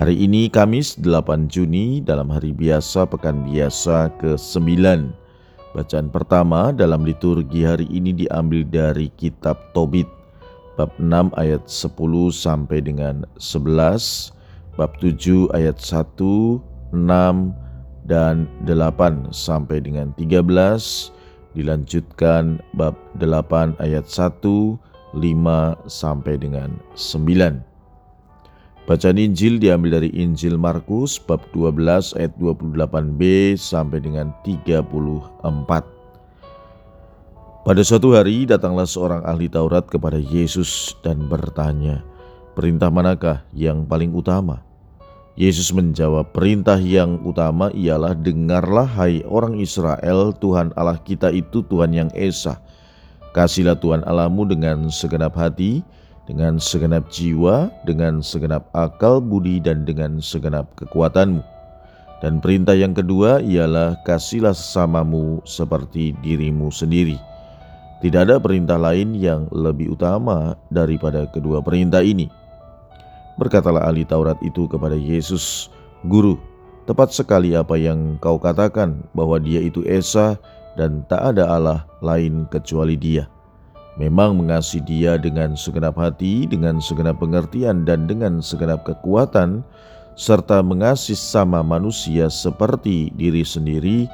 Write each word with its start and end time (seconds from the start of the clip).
Hari 0.00 0.24
ini 0.24 0.48
Kamis 0.48 0.96
8 0.96 1.52
Juni 1.52 2.00
dalam 2.00 2.32
hari 2.32 2.56
biasa 2.56 3.04
pekan 3.04 3.44
biasa 3.44 4.08
ke-9. 4.24 4.80
Bacaan 5.76 6.08
pertama 6.08 6.72
dalam 6.72 7.04
liturgi 7.04 7.60
hari 7.60 7.84
ini 7.92 8.16
diambil 8.16 8.64
dari 8.64 9.12
kitab 9.20 9.60
Tobit 9.76 10.08
bab 10.80 10.96
6 10.96 11.36
ayat 11.36 11.68
10 11.68 11.92
sampai 12.32 12.80
dengan 12.80 13.28
11, 13.36 14.32
bab 14.80 14.96
7 14.96 15.52
ayat 15.52 15.76
1, 15.76 16.08
6 16.96 17.52
dan 18.08 18.48
8 18.64 19.28
sampai 19.28 19.84
dengan 19.84 20.16
13, 20.16 21.12
dilanjutkan 21.52 22.64
bab 22.80 22.96
8 23.20 23.76
ayat 23.76 24.08
1, 24.08 24.40
5 24.40 25.20
sampai 25.84 26.34
dengan 26.40 26.80
9. 26.96 27.71
Bacaan 28.82 29.14
Injil 29.14 29.62
diambil 29.62 30.02
dari 30.02 30.10
Injil 30.10 30.58
Markus 30.58 31.14
bab 31.14 31.38
12 31.54 32.18
ayat 32.18 32.34
28b 32.34 33.54
sampai 33.54 34.02
dengan 34.02 34.34
34. 34.42 35.38
Pada 37.62 37.82
suatu 37.86 38.10
hari 38.10 38.42
datanglah 38.42 38.82
seorang 38.82 39.22
ahli 39.22 39.46
Taurat 39.46 39.86
kepada 39.86 40.18
Yesus 40.18 40.98
dan 41.06 41.30
bertanya, 41.30 42.02
"Perintah 42.58 42.90
manakah 42.90 43.46
yang 43.54 43.86
paling 43.86 44.10
utama?" 44.18 44.66
Yesus 45.38 45.70
menjawab, 45.70 46.34
"Perintah 46.34 46.82
yang 46.82 47.22
utama 47.22 47.70
ialah 47.78 48.18
dengarlah 48.18 48.90
hai 48.98 49.22
orang 49.30 49.62
Israel, 49.62 50.34
Tuhan 50.34 50.74
Allah 50.74 50.98
kita 50.98 51.30
itu 51.30 51.62
Tuhan 51.70 51.94
yang 51.94 52.10
esa. 52.18 52.58
Kasihlah 53.30 53.78
Tuhan 53.78 54.02
Allahmu 54.02 54.42
dengan 54.42 54.90
segenap 54.90 55.38
hati, 55.38 55.86
dengan 56.26 56.58
segenap 56.62 57.10
jiwa, 57.10 57.70
dengan 57.82 58.22
segenap 58.22 58.70
akal 58.74 59.18
budi, 59.18 59.58
dan 59.58 59.82
dengan 59.82 60.22
segenap 60.22 60.70
kekuatanmu. 60.78 61.42
Dan 62.22 62.38
perintah 62.38 62.78
yang 62.78 62.94
kedua 62.94 63.42
ialah 63.42 63.98
kasihlah 64.06 64.54
sesamamu 64.54 65.42
seperti 65.42 66.14
dirimu 66.22 66.70
sendiri. 66.70 67.18
Tidak 67.98 68.30
ada 68.30 68.38
perintah 68.38 68.78
lain 68.78 69.18
yang 69.18 69.50
lebih 69.50 69.98
utama 69.98 70.54
daripada 70.70 71.26
kedua 71.26 71.58
perintah 71.62 72.02
ini. 72.02 72.30
Berkatalah 73.42 73.90
ahli 73.90 74.06
Taurat 74.06 74.38
itu 74.46 74.70
kepada 74.70 74.94
Yesus, 74.94 75.66
Guru, 76.06 76.38
tepat 76.86 77.10
sekali 77.10 77.58
apa 77.58 77.74
yang 77.74 78.18
kau 78.22 78.38
katakan 78.38 79.02
bahwa 79.14 79.42
dia 79.42 79.58
itu 79.58 79.82
Esa 79.82 80.38
dan 80.78 81.02
tak 81.10 81.34
ada 81.34 81.50
Allah 81.50 81.80
lain 82.02 82.46
kecuali 82.50 82.94
dia 82.94 83.26
memang 84.00 84.38
mengasihi 84.38 84.84
dia 84.84 85.12
dengan 85.20 85.52
segenap 85.58 85.98
hati, 86.00 86.48
dengan 86.48 86.80
segenap 86.80 87.20
pengertian, 87.20 87.84
dan 87.84 88.08
dengan 88.08 88.40
segenap 88.40 88.84
kekuatan, 88.88 89.60
serta 90.16 90.60
mengasihi 90.64 91.16
sama 91.16 91.60
manusia 91.60 92.28
seperti 92.28 93.12
diri 93.16 93.44
sendiri, 93.44 94.08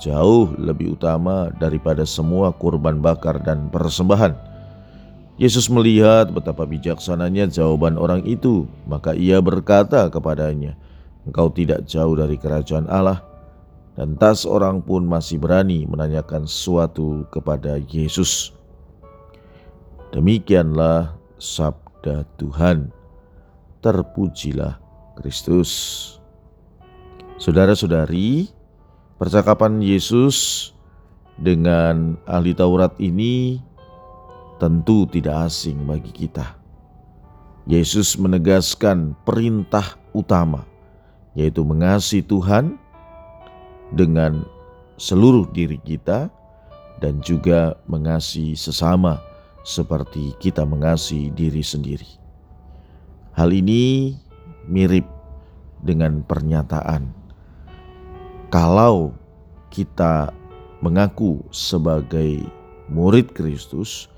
jauh 0.00 0.52
lebih 0.56 0.94
utama 0.96 1.52
daripada 1.58 2.06
semua 2.06 2.54
kurban 2.54 3.02
bakar 3.02 3.40
dan 3.42 3.68
persembahan. 3.68 4.32
Yesus 5.38 5.70
melihat 5.70 6.34
betapa 6.34 6.66
bijaksananya 6.66 7.46
jawaban 7.46 7.94
orang 7.94 8.26
itu, 8.26 8.66
maka 8.90 9.14
ia 9.14 9.38
berkata 9.38 10.10
kepadanya, 10.10 10.74
"Engkau 11.30 11.46
tidak 11.54 11.86
jauh 11.86 12.18
dari 12.18 12.34
kerajaan 12.34 12.90
Allah." 12.90 13.22
Dan 13.94 14.14
tak 14.18 14.38
seorang 14.38 14.82
pun 14.82 15.06
masih 15.06 15.42
berani 15.42 15.82
menanyakan 15.86 16.46
sesuatu 16.46 17.26
kepada 17.34 17.78
Yesus. 17.82 18.57
Demikianlah 20.08 21.12
sabda 21.36 22.24
Tuhan. 22.40 22.88
Terpujilah 23.84 24.80
Kristus. 25.20 25.70
Saudara-saudari, 27.36 28.48
percakapan 29.20 29.78
Yesus 29.84 30.70
dengan 31.38 32.18
ahli 32.24 32.56
Taurat 32.56 32.96
ini 32.98 33.60
tentu 34.58 35.06
tidak 35.06 35.52
asing 35.52 35.86
bagi 35.86 36.10
kita. 36.10 36.56
Yesus 37.68 38.16
menegaskan 38.16 39.12
perintah 39.28 40.00
utama, 40.16 40.64
yaitu 41.36 41.62
mengasihi 41.62 42.24
Tuhan 42.24 42.80
dengan 43.92 44.42
seluruh 44.96 45.46
diri 45.52 45.78
kita 45.84 46.32
dan 46.98 47.20
juga 47.22 47.76
mengasihi 47.86 48.56
sesama 48.58 49.27
seperti 49.68 50.32
kita 50.40 50.64
mengasihi 50.64 51.28
diri 51.28 51.60
sendiri. 51.60 52.08
Hal 53.36 53.52
ini 53.52 54.16
mirip 54.64 55.04
dengan 55.84 56.24
pernyataan 56.24 57.12
kalau 58.48 59.12
kita 59.68 60.32
mengaku 60.80 61.44
sebagai 61.52 62.40
murid 62.88 63.36
Kristus, 63.36 64.08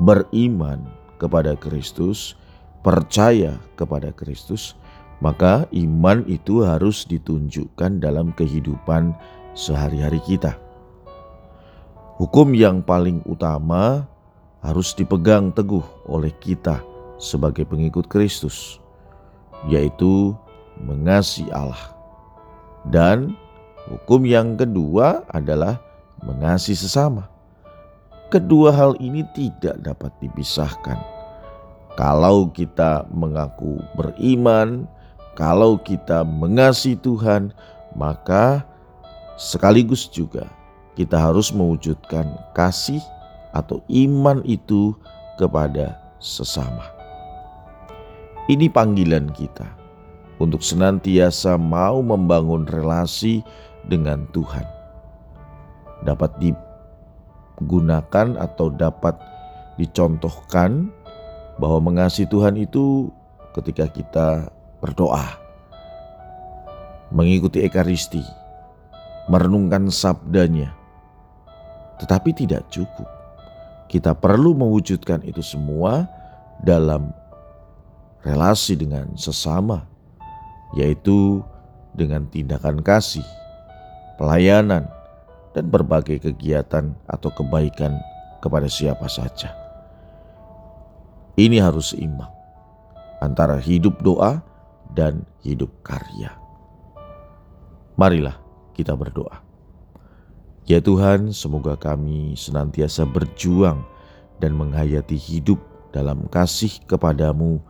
beriman 0.00 0.88
kepada 1.20 1.52
Kristus, 1.60 2.32
percaya 2.80 3.60
kepada 3.76 4.16
Kristus, 4.16 4.72
maka 5.20 5.68
iman 5.76 6.24
itu 6.24 6.64
harus 6.64 7.04
ditunjukkan 7.04 8.00
dalam 8.00 8.32
kehidupan 8.32 9.12
sehari-hari 9.52 10.24
kita. 10.24 10.56
Hukum 12.16 12.56
yang 12.56 12.80
paling 12.80 13.20
utama 13.28 14.08
harus 14.60 14.92
dipegang 14.92 15.52
teguh 15.52 15.84
oleh 16.08 16.32
kita 16.40 16.80
sebagai 17.16 17.64
pengikut 17.68 18.08
Kristus, 18.08 18.80
yaitu 19.68 20.36
mengasihi 20.80 21.48
Allah. 21.52 21.92
Dan 22.88 23.36
hukum 23.88 24.24
yang 24.24 24.56
kedua 24.56 25.24
adalah 25.32 25.80
mengasihi 26.24 26.76
sesama. 26.76 27.28
Kedua 28.30 28.70
hal 28.70 28.94
ini 29.02 29.26
tidak 29.34 29.82
dapat 29.82 30.14
dipisahkan. 30.22 30.96
Kalau 31.98 32.48
kita 32.54 33.04
mengaku 33.10 33.82
beriman, 33.98 34.86
kalau 35.34 35.76
kita 35.82 36.22
mengasihi 36.22 36.96
Tuhan, 37.02 37.50
maka 37.98 38.62
sekaligus 39.34 40.06
juga 40.06 40.46
kita 40.94 41.18
harus 41.18 41.50
mewujudkan 41.50 42.28
kasih 42.54 43.02
atau 43.50 43.82
iman 43.90 44.42
itu 44.46 44.94
kepada 45.38 45.98
sesama. 46.20 46.84
Ini 48.50 48.66
panggilan 48.66 49.30
kita 49.30 49.66
untuk 50.42 50.64
senantiasa 50.64 51.54
mau 51.60 52.02
membangun 52.02 52.66
relasi 52.66 53.44
dengan 53.86 54.26
Tuhan. 54.34 54.64
Dapat 56.02 56.40
digunakan 56.40 58.26
atau 58.40 58.72
dapat 58.72 59.14
dicontohkan 59.76 60.88
bahwa 61.60 61.92
mengasihi 61.92 62.28
Tuhan 62.28 62.56
itu 62.56 63.12
ketika 63.52 63.86
kita 63.92 64.28
berdoa, 64.80 65.36
mengikuti 67.12 67.60
Ekaristi, 67.60 68.24
merenungkan 69.28 69.92
sabdanya, 69.92 70.72
tetapi 72.00 72.32
tidak 72.32 72.64
cukup 72.72 73.19
kita 73.90 74.14
perlu 74.14 74.54
mewujudkan 74.54 75.18
itu 75.26 75.42
semua 75.42 76.06
dalam 76.62 77.10
relasi 78.22 78.78
dengan 78.78 79.18
sesama, 79.18 79.82
yaitu 80.78 81.42
dengan 81.90 82.22
tindakan 82.30 82.78
kasih, 82.86 83.26
pelayanan, 84.14 84.86
dan 85.50 85.66
berbagai 85.66 86.22
kegiatan 86.22 86.94
atau 87.10 87.34
kebaikan 87.34 87.98
kepada 88.38 88.70
siapa 88.70 89.10
saja. 89.10 89.50
Ini 91.34 91.58
harus 91.58 91.90
seimbang 91.90 92.30
antara 93.18 93.58
hidup 93.58 93.98
doa 94.06 94.38
dan 94.94 95.26
hidup 95.42 95.70
karya. 95.82 96.30
Marilah 97.98 98.38
kita 98.70 98.94
berdoa. 98.94 99.49
Ya 100.68 100.78
Tuhan, 100.78 101.32
semoga 101.32 101.74
kami 101.74 102.36
senantiasa 102.36 103.08
berjuang 103.08 103.80
dan 104.40 104.56
menghayati 104.56 105.16
hidup 105.16 105.60
dalam 105.90 106.28
kasih 106.28 106.70
kepadamu 106.86 107.60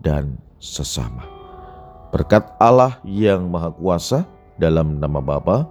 dan 0.00 0.40
sesama. 0.58 1.24
Berkat 2.08 2.56
Allah 2.56 2.98
yang 3.04 3.52
Maha 3.52 3.70
Kuasa 3.72 4.24
dalam 4.56 4.96
nama 4.96 5.20
Bapa 5.20 5.68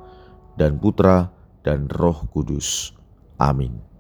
dan 0.56 0.78
Putra 0.78 1.34
dan 1.66 1.90
Roh 1.90 2.24
Kudus. 2.30 2.94
Amin. 3.42 3.97